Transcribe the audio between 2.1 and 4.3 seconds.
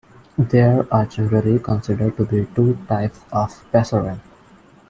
to be two types of "pesharim".